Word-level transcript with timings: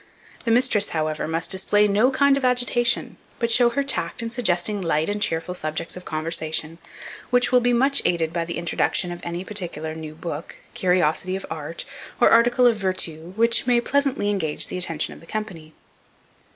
The 0.45 0.49
mistress, 0.51 0.89
however, 0.97 1.27
must 1.27 1.51
display 1.51 1.87
no 1.87 2.09
kind 2.09 2.35
of 2.35 2.43
agitation, 2.43 3.17
but 3.37 3.51
show 3.51 3.69
her 3.69 3.83
tact 3.83 4.23
in 4.23 4.31
suggesting 4.31 4.81
light 4.81 5.09
and 5.09 5.21
cheerful 5.21 5.53
subjects 5.53 5.95
of 5.95 6.05
conversation, 6.05 6.79
which 7.29 7.51
will 7.51 7.59
be 7.59 7.71
much 7.71 8.01
aided 8.03 8.33
by 8.33 8.43
the 8.45 8.57
introduction 8.57 9.11
of 9.11 9.19
any 9.23 9.43
particular 9.43 9.93
new 9.93 10.15
book, 10.15 10.55
curiosity 10.73 11.35
of 11.35 11.45
art, 11.51 11.85
or 12.19 12.31
article 12.31 12.65
of 12.65 12.77
vertu, 12.77 13.33
which 13.35 13.67
may 13.67 13.79
pleasantly 13.79 14.31
engage 14.31 14.69
the 14.69 14.77
attention 14.79 15.13
of 15.13 15.19
the 15.19 15.27
company. 15.27 15.71